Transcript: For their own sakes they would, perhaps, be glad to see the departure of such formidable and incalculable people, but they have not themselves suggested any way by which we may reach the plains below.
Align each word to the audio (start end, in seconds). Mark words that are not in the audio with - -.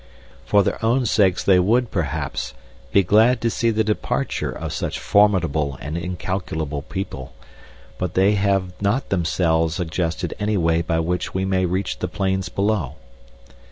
For 0.47 0.63
their 0.63 0.83
own 0.83 1.05
sakes 1.05 1.43
they 1.43 1.59
would, 1.59 1.91
perhaps, 1.91 2.55
be 2.91 3.03
glad 3.03 3.39
to 3.41 3.51
see 3.51 3.69
the 3.69 3.83
departure 3.83 4.51
of 4.51 4.73
such 4.73 4.97
formidable 4.97 5.77
and 5.79 5.95
incalculable 5.95 6.81
people, 6.81 7.33
but 7.99 8.15
they 8.15 8.33
have 8.33 8.73
not 8.81 9.09
themselves 9.09 9.75
suggested 9.75 10.33
any 10.39 10.57
way 10.57 10.81
by 10.81 10.99
which 10.99 11.35
we 11.35 11.45
may 11.45 11.67
reach 11.67 11.99
the 11.99 12.07
plains 12.07 12.49
below. 12.49 12.95